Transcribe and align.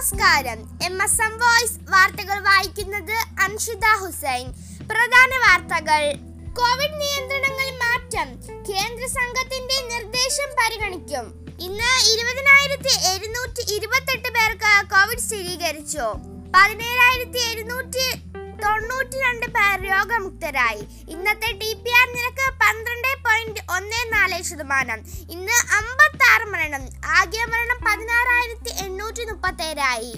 നമസ്കാരം. 0.00 0.78
M 0.82 1.02
S 1.02 1.22
M 1.22 1.38
voice 1.38 1.90
വാർത്തകൾ 1.90 2.38
വായിക്കുന്നത് 2.38 3.12
അൻഷിത 3.40 3.84
ഹുസൈൻ. 4.00 4.52
പ്രധാന 4.86 5.30
വാർത്തകൾ. 5.36 6.12
കോവിഡ് 6.52 7.00
നിയന്ത്രണങ്ങളിൽ 7.00 7.74
മാറ്റം. 7.74 8.28
കേന്ദ്ര 8.64 9.06
സംഘത്തിന്റെ 9.06 9.98
നിർദ്ദേശം 9.98 10.48
പരിഗണിക്കും. 10.54 11.46
ഇന്ന് 11.60 12.12
ഇരുപതിനായിരത്തി 12.12 13.08
എഴുന്നൂറ്റി 13.08 13.74
ഇരുപത്തെട്ട് 13.74 14.28
പേർക്ക് 14.28 14.90
കോവിഡ് 14.90 15.18
സ്ഥിരീകരിച്ചു. 15.18 16.14
പതിനേഴായിരത്തി 16.56 17.38
എഴുന്നൂറ്റി 17.38 18.16
തൊണ്ണൂറ്റി 18.62 19.20
രണ്ട് 19.20 19.49
രോഗമുക്തരായി. 19.88 20.82
ഇന്നത്തെ 21.14 21.50
ടി 21.60 21.70
പി 21.82 21.90
ആർ 22.00 22.06
നിരക്ക് 22.16 22.46
പന്ത്രണ്ട് 22.62 23.10
പോയിന്റ് 23.26 23.60
ഒന്ന് 23.76 24.00
നാല് 24.14 24.38
ശതമാനം. 24.48 25.00
ഇന്ന് 25.34 25.56
അമ്പത്തി 25.78 26.24
ആറ് 26.32 26.46
മരണം. 26.52 26.84
ആകെ 27.18 27.44
മരണം 27.52 27.78
പതിനാറായിരത്തി 27.86 28.72
എണ്ണൂറ്റി 28.84 29.24
മുപ്പത്തി 29.30 29.64
ഏഴായി 29.70 30.12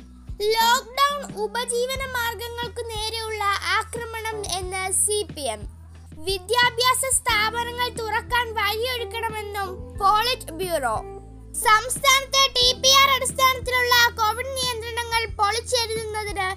ലോക്ക്ഡൌൺ 0.54 1.18
ഉപജീവന 1.44 2.02
മാർഗങ്ങൾക്ക് 2.16 2.82
നേരെയുള്ള 2.92 3.42
ആക്രമണം 3.78 4.38
എന്ന് 4.58 4.82
സി 5.04 5.18
പി 5.34 5.44
എം. 5.54 5.62
വിദ്യാഭ്യാസ 6.28 7.02
സ്ഥാപനങ്ങൾ 7.18 7.88
തുറക്കാൻ 8.00 8.46
വഴിയൊരുക്കണമെന്നും 8.58 9.70
പോളിറ്റ് 10.00 10.54
ബ്യൂറോ. 10.60 10.96
സംസ്ഥാനത്തെ 11.64 12.42
ടി 12.56 12.68
പി 12.82 12.90
ആർ 13.00 13.08
അടിസ്ഥാനത്തിലുള്ള 13.16 13.94
കോവിഡ് 14.20 14.52
നിയന്ത്രണങ്ങൾ 14.58 15.22
പൊളിച്ചെഴുതുന്നതിന് 15.40 16.48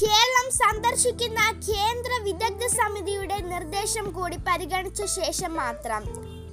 കേരളം 0.00 0.48
സന്ദർശിക്കുന്ന 0.58 1.40
കേന്ദ്ര 1.68 2.07
നിർദ്ദേശം 3.88 4.08
കൂടി 4.16 4.36
പരിഗണിച്ച 4.46 5.02
ശേഷം 5.18 5.52
മാത്രം. 5.58 6.02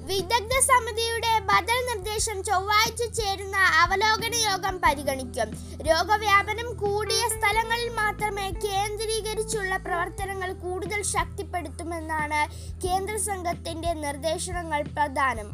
വിദഗ്ധ 0.09 0.53
സമിതിയുടെ 0.67 1.31
ബദൽ 1.49 1.79
നിർദ്ദേശം 1.87 2.37
ചൊവ്വാഴ്ച 2.49 3.01
ചേരുന്ന 3.17 3.57
അവലോകന 3.81 4.35
യോഗം 4.49 4.75
പരിഗണിക്കും. 4.83 5.49
രോഗവ്യാപനം 5.87 6.69
കൂടിയ 6.81 7.23
സ്ഥലങ്ങളിൽ 7.33 7.89
മാത്രമേ 7.99 8.47
കേന്ദ്രീകരിച്ചുള്ള 8.65 9.73
പ്രവർത്തനങ്ങൾ 9.87 10.51
കൂടുതൽ 10.63 11.01
ശക്തിപ്പെടുത്തുമെന്നാണ് 11.15 12.41
കേന്ദ്ര 12.85 13.17
സംഘത്തിന്റെ 13.27 13.91
നിർദ്ദേശങ്ങൾ 14.05 14.81
പ്രധാനം 14.95 15.49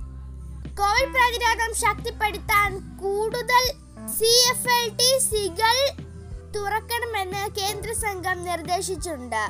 കോവിഡ് 0.81 1.15
പ്രതിരോധം 1.17 1.73
ശക്തിപ്പെടുത്താൻ 1.83 2.69
കൂടുതൽ 3.03 3.65
സി 4.19 4.31
എഫ് 4.53 4.71
എൽ 4.77 4.87
ടി 5.01 5.11
സികൾ 5.29 5.79
തുറക്കണമെന്ന് 6.57 7.43
കേന്ദ്ര 7.59 7.91
സംഘം 8.05 8.37
നിർദ്ദേശിച്ചിട്ടുണ്ട്. 8.51 9.43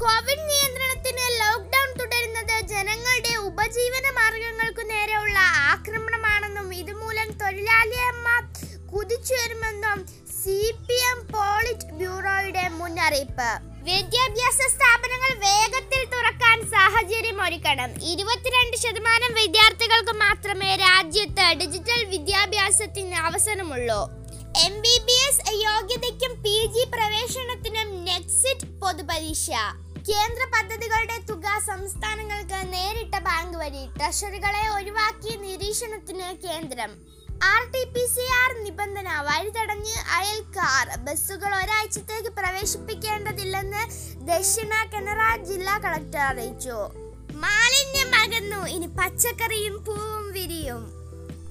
കോവിഡ് 0.00 0.44
നിയന്ത്രണത്തിന് 0.50 1.24
ലോക്ക്ഡൌൺ 1.40 1.88
തുടരുന്നത് 2.00 2.54
ജനങ്ങളുടെ 2.72 3.32
ഉപജീവന 3.48 4.06
മാർഗങ്ങൾക്കു 4.18 4.84
നേരെയുള്ള 4.92 5.38
ആക്രമണമാണെന്നും 5.72 6.68
ഇതുമൂലം 6.80 7.28
തൊഴിലാളിയന്മാർ 7.42 8.40
കുതിച്ചുയരുമെന്നും 8.92 9.98
സി 10.38 10.58
പി 10.86 10.96
എം 11.10 11.18
പോളിറ്റ് 11.34 11.90
ബ്യൂറോയുടെ 11.98 12.64
മുന്നറിയിപ്പ്. 12.78 13.50
വിദ്യാഭ്യാസ 13.90 14.58
സ്ഥാപനങ്ങൾ 14.74 15.30
വേഗത്തിൽ 15.46 16.02
തുറക്കാൻ 16.14 16.58
സാഹചര്യം 16.74 17.38
ഒരുക്കണം. 17.46 17.90
ഇരുപത്തിരണ്ട് 18.12 18.76
ശതമാനം 18.84 19.32
വിദ്യാർത്ഥികൾക്ക് 19.42 20.14
മാത്രമേ 20.24 20.72
രാജ്യത്ത് 20.86 21.46
ഡിജിറ്റൽ 21.62 22.02
വിദ്യാഭ്യാസത്തിന് 22.14 23.18
അവസരമുള്ളൂ. 23.28 24.02
എം 24.60 24.80
ബി 24.80 24.98
ബി 25.06 25.12
എസ് 25.12 25.52
യോഗ്യതയ്ക്കും 25.54 26.42
പി 26.42 26.66
ജി 26.74 26.84
പ്രവേശനത്തിനും 26.84 28.04
നെക്സിറ്റ് 28.04 28.80
പൊതുപരീക്ഷ. 28.80 29.50
കേന്ദ്ര 30.08 30.44
പദ്ധതികളുടെ 30.54 31.18
തുക 31.30 31.42
സംസ്ഥാനങ്ങൾക്ക് 31.66 32.72
നേരിട്ട 32.72 33.18
ബാങ്ക് 33.18 33.58
വഴി 33.58 33.88
ട്രഷറികളെ 33.96 34.68
ഒഴിവാക്കി 34.68 35.36
നിരീക്ഷണത്തിന് 35.36 36.36
കേന്ദ്രം. 36.46 36.90
R 37.42 37.70
T 37.70 37.84
P 37.84 38.06
C 38.06 38.20
R 38.20 38.62
നിബന്ധന 38.62 39.08
വഴിതടഞ്ഞ് 39.20 39.96
അയൽക്കാർ 40.16 40.98
ബസ്സുകൾ 40.98 41.54
ഒരാഴ്ചത്തേക്ക് 41.54 42.28
പ്രവേശിപ്പിക്കേണ്ടതില്ലെന്ന് 42.28 43.84
ദക്ഷിണ 44.26 44.90
കനറ 44.94 45.36
ജില്ലാ 45.36 45.78
കളക്ടർ 45.78 46.18
അറിയിച്ചു. 46.18 46.90
മാലിന്യം 47.34 48.14
അകന്നു. 48.22 48.66
ഇനി 48.66 48.86
പച്ചക്കറിയും 48.86 49.84
പൂവും 49.84 50.32
വിരിയും. 50.32 51.01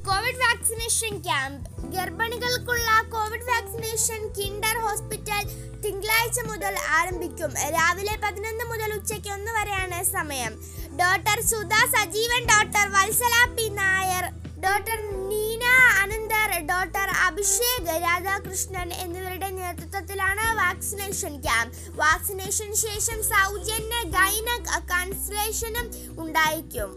Covid 0.07 0.41
vaccination 0.43 1.21
camp. 1.25 1.65
ഗർഭിണികൾക്കുള്ള 1.95 2.89
Covid 3.13 3.47
vaccination 3.49 4.21
Kinder 4.37 4.77
hospital 4.85 5.43
തിങ്കളാഴ്ച 5.83 6.39
മുതൽ 6.39 6.75
ആരംഭിക്കും. 6.97 7.51
രാവിലെ 7.75 8.17
പതിനൊന്ന് 8.23 8.65
മുതൽ 8.71 8.93
ഉച്ചയ്ക്ക് 8.97 9.29
ഒന്ന് 9.29 9.51
വരെയാണ് 9.51 10.03
സമയം. 10.03 10.53
Doctor 11.01 11.41
Sudha 11.51 11.73
Sajeevan 11.95 12.43
doctor 12.53 12.85
Vatsala 12.95 13.35
P. 13.57 13.67
Nair 13.69 14.25
doctor 14.65 14.97
Neena 15.29 15.63
Ananthar 16.01 16.49
doctor 16.71 17.09
Abhishek 17.27 17.91
Radhakrishnan 18.07 18.93
എന്നിവരുടെ 18.93 19.49
നേതൃത്വത്തിലാണ് 19.49 20.57
വാക്സിനേഷൻ 20.63 21.41
ക്യാമ്പ്. 21.41 21.77
വാക്സിനേഷൻ 22.03 22.75
ശേഷം 22.85 23.23
സൗജന്യ 23.23 24.01
ഗൈനക് 24.17 24.73
കൺസലേഷനും 24.93 25.87
ഉണ്ടായിരിക്കും. 26.23 26.91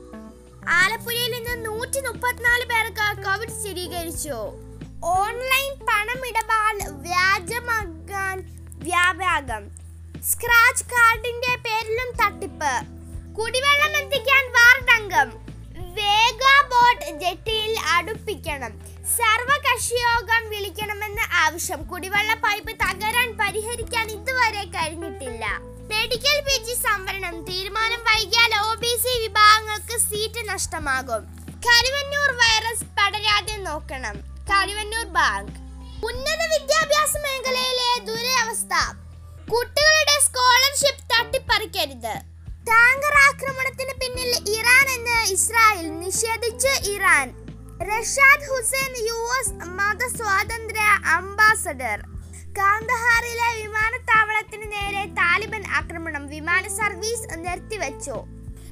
ആലപ്പുഴയിൽ 0.68 1.32
നിന്ന് 1.32 1.66
നൂറ്റി 1.66 2.00
മുപ്പത്തിനാല് 2.00 2.64
പേർക്ക് 2.64 3.24
കോവിഡ് 3.24 3.48
സ്ഥിരീകരിച്ചു. 3.48 4.52
ഓൺലൈൻ 5.04 5.86
പണമിടപാട് 5.86 6.84
വ്യാജമാകാൻ 6.90 8.38
വ്യാപകം. 8.78 9.70
സ്ക്രാച്ച് 10.22 10.84
കാർഡിന്റെ 10.84 11.56
പേരിലും 11.56 12.10
തട്ടിപ്പ്. 12.24 12.94
കുടിവെള്ളം 13.34 13.96
എത്തിക്കാൻ 13.96 14.52
വാർഡംഗം 14.52 15.44
വേഗ 15.94 16.68
ബോട്ട് 16.68 17.20
ജെട്ടിയിൽ 17.20 17.78
അടുപ്പിക്കണം. 17.80 18.80
സർവകക്ഷി 19.16 19.94
യോഗം 19.94 20.50
വിളിക്കണമെന്ന് 20.50 21.22
ആവശ്യം. 21.32 21.82
കുടിവെള്ള 21.82 22.34
പൈപ്പ് 22.34 22.72
തകരാൻ 22.72 23.36
പരിഹരിക്കാൻ 23.36 24.10
ഇതുവരെ 24.10 24.64
കഴിഞ്ഞിട്ടില്ല. 24.64 25.58
മെഡിക്കൽ 25.88 26.40
പി 26.40 26.64
ജി 26.64 26.74
സംവരണം. 26.74 27.44
തീരുമാനം 27.44 28.00
വൈകിയാൽ 28.00 28.70
ഒ 28.70 28.74
ബി 28.74 28.96
സി 29.02 29.20
വിഭാഗങ്ങൾക്ക് 29.20 29.98
സീറ്റ് 29.98 30.23
നഷ്ടമാകും. 30.54 31.22
കരുവന്നൂർ 31.64 32.30
വൈറസ് 32.40 32.84
പടരാതെ 32.98 33.54
നോക്കണം. 33.56 34.16
കരുവന്നൂർ 34.50 35.06
ബാങ്ക് 35.16 35.56
ഉന്നത 36.08 36.42
വിദ്യാഭ്യാസ 36.52 37.12
മേഖലയിലെ 37.24 37.88
ദുരവസ്ഥ. 38.08 38.74
കുട്ടികളുടെ 39.52 40.16
സ്കോളർഷിപ്പ് 40.26 41.04
തട്ടിപ്പറിക്കരുത്. 41.12 42.14
ടാങ്കർ 42.68 43.14
ആക്രമണത്തിന് 43.28 43.94
പിന്നിൽ 44.00 44.30
ഇറാൻ 44.58 44.86
എന്ന് 44.90 45.16
ഇസ്രായേൽ 45.32 45.88
നിഷേധിച്ച് 45.98 46.90
Iran. 46.90 47.26
Rashad 47.90 48.46
Hussain 48.50 48.94
U 49.08 49.18
S 49.40 49.54
മതസ്വാതന്ത്ര്യ 49.80 50.86
ambassador. 51.16 51.98
കാന്തഹാറിലെ 52.58 53.48
വിമാനത്താവളത്തിന് 53.62 54.72
നേരെ 54.72 55.04
താലിബൻ 55.20 55.64
ആക്രമണം 55.80 56.26
വിമാന 56.26 56.64
സർവീസ് 56.80 57.28
നിർത്തിവെച്ചു. 57.46 58.16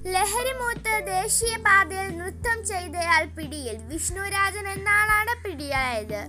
ലഹരിമൂത്ത് 0.07 1.07
ദേശീയപാതയിൽ 1.07 2.17
നൃത്തം 2.17 2.67
ചെയ്തയാൾ 2.67 3.25
പിടിയിൽ. 3.25 3.77
വിഷ്ണുരാജൻ 3.77 4.69
എന്നാളാണ് 4.69 5.45
പിടിയായത്. 5.45 6.27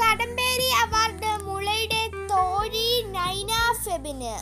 കടമ്പേരി 0.00 0.68
അവാർഡ് 0.68 1.44
മുളയുടെ 1.44 2.08
തോഴി 2.26 3.02
നൈന 3.02 3.48
ഫെബിന്. 3.84 4.36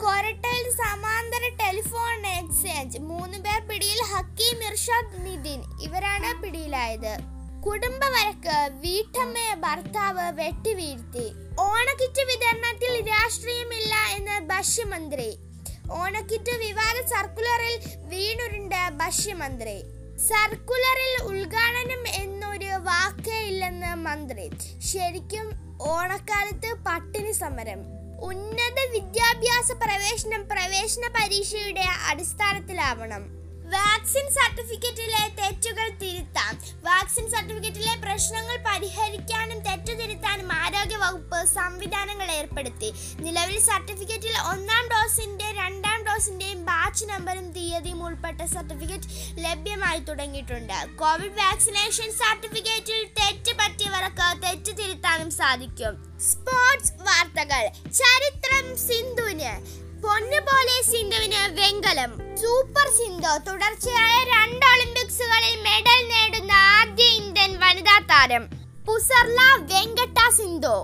കൊരട്ടയിൽ 0.00 0.70
സമാന്തര 0.70 1.48
ടെലിഫോൺ 1.48 2.26
എക്സ്ചേഞ്ച്. 2.26 2.98
മൂന്ന് 2.98 3.38
പേർ 3.38 3.68
പിടിയിൽ 3.68 4.02
ഹക്കീം 4.02 4.64
ഇർഷാദ് 4.64 5.26
നിതിൻ. 5.26 5.62
ഇവരാണ് 5.82 6.42
പിടിയിലായത്. 6.42 7.18
കുടുംബ 7.66 8.04
വഴക്ക് 8.04 8.68
വീട്ടമ്മയെ 8.72 9.54
ഭർത്താവ് 9.54 10.32
വെട്ടിവീഴ്ത്തി. 10.32 11.32
ഓണക്കിറ്റ് 11.60 12.22
വിതരണത്തിൽ 12.22 13.08
രാഷ്ട്രീയമില്ല 13.08 13.94
എന്ന് 14.16 14.40
ഭക്ഷ്യമന്ത്രി 14.40 15.47
ഓണക്കിറ്റ് 15.92 16.56
വിവാദ 16.58 17.06
സർക്കുലറിൽ 17.06 17.76
വീണുരുണ്ട് 18.08 18.88
ഭക്ഷ്യമന്ത്രി. 18.90 19.82
സർക്കുലറിൽ 20.28 21.12
ഉദ്ഘാടനം 21.22 22.02
എന്നൊരു 22.14 22.72
വാക്കേ 22.76 23.38
ഇല്ലെന്ന് 23.40 23.94
മന്ത്രി. 23.94 24.50
ശരിക്കും 24.78 25.46
ഓണക്കാലത്ത് 25.80 26.74
പട്ടിണി 26.86 27.32
സമരം. 27.32 27.80
ഉന്നത 28.20 28.78
വിദ്യാഭ്യാസ 28.92 29.72
പ്രവേശനം 29.72 30.48
പ്രവേശന 30.48 31.10
പരീക്ഷയുടെ 31.16 31.84
അടിസ്ഥാനത്തിലാവണം. 32.10 33.47
വാക്സിൻ 33.72 34.26
സർട്ടിഫിക്കറ്റിലെ 34.34 35.22
തെറ്റുകൾ 35.38 35.88
തിരുത്താം. 36.02 36.52
വാക്സിൻ 36.82 37.30
സർട്ടിഫിക്കറ്റിലെ 37.30 37.94
പ്രശ്നങ്ങൾ 37.94 38.56
പരിഹരിക്കാനും 38.66 39.58
തെറ്റു 39.58 39.92
തിരുത്താനും 39.92 40.52
ആരോഗ്യ 40.52 40.96
വകുപ്പ് 40.96 41.46
സംവിധാനങ്ങൾ 41.46 42.30
ഏർപ്പെടുത്തി. 42.30 42.92
നിലവിൽ 43.18 43.58
സർട്ടിഫിക്കറ്റിൽ 43.60 44.36
ഒന്നാം 44.52 44.84
ഡോസിന്റെ 44.92 45.52
രണ്ടാം 45.52 46.04
ഡോസിന്റെയും 46.06 46.64
ബാച്ച് 46.64 47.06
നമ്പറും 47.06 47.52
തീയതിയും 47.52 48.04
ഉൾപ്പെട്ട 48.04 48.40
സർട്ടിഫിക്കറ്റ് 48.44 49.10
ലഭ്യമായി 49.44 49.98
തുടങ്ങിയിട്ടുണ്ട്. 49.98 50.78
കോവിഡ് 50.96 51.38
വാക്സിനേഷൻ 51.40 52.12
സർട്ടിഫിക്കറ്റിൽ 52.12 53.02
തെറ്റ് 53.20 53.54
പറ്റിയവർക്ക് 53.58 54.42
തെറ്റ് 54.42 54.78
തിരുത്താനും 54.78 55.30
സാധിക്കും. 55.30 55.96
സ്പോർട്സ് 56.30 56.92
വാർത്തകൾ. 56.92 57.66
ചരിത്രം 58.00 58.76
സിന്ധുവിന്. 58.86 59.87
പൊന്നുപോലെ 60.04 60.76
സിന്ധുവിന് 60.90 61.42
വെങ്കലം. 61.58 62.10
സൂപ്പർ 62.42 62.86
സിന്ധു 62.98 63.32
തുടർച്ചയായ 63.46 64.14
രണ്ട് 64.32 64.64
ഒളിമ്പിക്സുകളിൽ 64.72 65.54
മെഡൽ 65.66 66.00
നേടുന്ന 66.12 66.52
ആദ്യ 66.76 67.06
ഇന്ത്യൻ 67.20 67.52
വനിതാ 67.64 67.96
താരം 68.12 68.44
പുസർല 68.88 69.40
വെങ്കട്ട 69.72 70.18
സിന്ധു. 70.38 70.76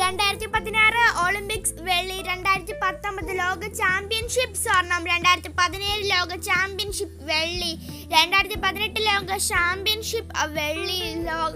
രണ്ടായിരത്തി 0.00 0.48
പതിനാറ് 0.54 1.04
ഒളിമ്പിക്സ് 1.22 1.74
വെള്ളി 1.86 2.18
രണ്ടായിരത്തി 2.28 2.74
പത്തൊമ്പത് 2.82 3.32
ലോക 3.40 3.62
ചാമ്പ്യൻഷിപ്പ് 3.80 4.58
സ്വർണം 4.64 5.02
രണ്ടായിരത്തി 5.12 5.52
പതിനേഴ് 5.60 6.04
ലോക 6.12 6.30
ചാമ്പ്യൻഷിപ്പ് 6.48 7.18
വെള്ളി 7.30 7.72
രണ്ടായിരത്തി 8.14 8.58
പതിനെട്ട് 8.64 9.00
ലോക 9.08 9.38
ചാമ്പ്യൻഷിപ്പ് 9.48 10.34
വെള്ളി 10.58 11.00
ലോക 11.28 11.52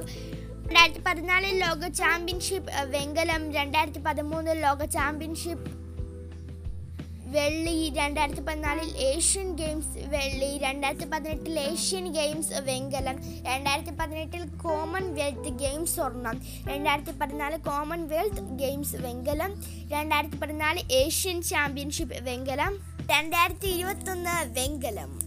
രണ്ടായിരത്തി 0.66 1.02
പതിനാലിൽ 1.06 1.54
ലോക 1.64 1.92
ചാമ്പ്യൻഷിപ്പ് 2.00 2.72
വെങ്കലം 2.94 3.44
രണ്ടായിരത്തി 3.58 4.02
പതിമൂന്നിൽ 4.08 4.58
ലോക 4.66 4.84
ചാമ്പ്യൻഷിപ്പ് 4.96 5.70
വെള്ളി 7.32 7.92
രണ്ടായിരത്തി 7.96 8.40
പതിനാലിൽ 8.40 8.96
ഏഷ്യൻ 8.96 9.56
ഗെയിംസ് 9.56 9.98
വെള്ളി 10.06 10.58
രണ്ടായിരത്തി 10.58 11.04
പതിനെട്ടിൽ 11.04 11.60
ഏഷ്യൻ 11.60 12.12
ഗെയിംസ് 12.12 12.52
വെങ്കലം 12.52 13.16
രണ്ടായിരത്തി 13.42 13.90
പതിനെട്ടിൽ 13.90 14.42
കോമൺവെൽത്ത് 14.62 15.48
ഗെയിംസ് 15.48 15.96
സ്വർണം 15.96 16.42
രണ്ടായിരത്തി 16.68 17.10
പതിനാല് 17.10 17.58
കോമൺവെൽത്ത് 17.58 18.40
ഗെയിംസ് 18.40 18.96
വെങ്കലം 18.96 19.52
രണ്ടായിരത്തി 19.88 20.36
പതിനാല് 20.36 20.82
ഏഷ്യൻ 20.92 21.42
ചാമ്പ്യൻഷിപ്പ് 21.42 22.14
വെങ്കലം 22.30 22.74
രണ്ടായിരത്തി 23.12 23.66
ഇരുപത്തൊന്ന് 23.66 24.36
വെങ്കലം. 24.60 25.18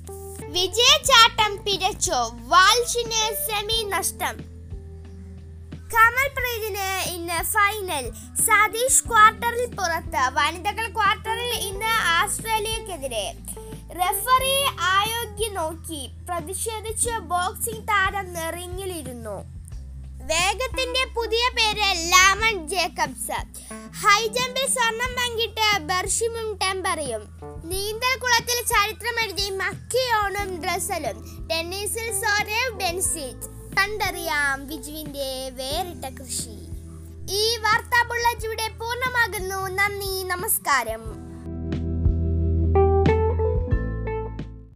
വിജയചാട്ടം 0.51 1.57
പിരച്ചോ 1.65 2.19
വാൽഷിന് 2.47 3.23
സെമി 3.45 3.83
നഷ്ടം. 3.83 4.54
കമൽപ്രീതിന് 5.93 6.87
ഇന്ന് 7.13 7.39
ഫൈനൽ 7.53 8.05
സതീഷ് 8.45 9.03
ക്വാർട്ടറിൽ 9.09 9.65
പുറത്ത് 9.75 10.23
വനിതകൾ 10.37 10.87
ക്വാർട്ടറിൽ 10.93 11.51
ഇന്ന് 11.69 11.93
ആസ്ട്രേലിയക്കെതിരെ. 12.19 13.25
റെഫറി 13.99 14.55
ആയോഗ്യ 14.93 15.47
നോക്കി 15.49 16.09
പ്രതിഷേധിച്ച് 16.29 17.13
ബോക്സിംഗ് 17.33 17.87
താരം 17.91 18.29
റിങ്ങിലിരുന്നു 18.57 19.37
വേഗത്തിന്റെ 20.29 21.03
പുതിയ 21.15 21.43
പേര് 21.57 21.87
ലാമൺ 22.11 22.55
ജേക്കബ്സ്. 22.67 23.39
ഹൈജമ്പിൽ 24.03 24.67
സ്വർണം 24.75 25.11
പങ്കിട്ട് 25.17 25.67
ബർഷിമും 25.89 26.47
ടെമ്പറിയും. 26.61 27.23
നീന്തൽ 27.71 28.15
കുളത്തിൽ 28.19 28.59
ചരിത്രമെഴുതി 28.73 29.49
മക്കിയോണും 29.49 30.49
ഡ്രസലും. 30.63 31.19
ടെന്നീസിൽ 31.51 32.07
സോരേവ് 32.23 32.73
ബെൻസിറ്റ്. 32.81 33.55
കണ്ടറിയാം 33.79 34.67
വിജുവിന്റെ 34.67 35.51
വേറിട്ട 35.53 36.17
കൃഷി. 36.19 36.57
ഈ 37.29 37.57
വാർത്താ 37.57 38.03
ബുള്ളറ്റ് 38.03 38.45
ഇവിടെ 38.45 38.67
പൂർണമാകുന്നു. 38.67 39.67
നന്ദി 39.67 40.23
നമസ്കാരം. 40.23 41.24